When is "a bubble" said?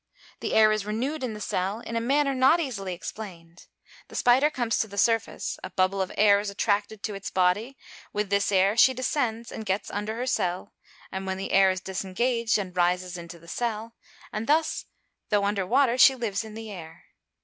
5.63-6.01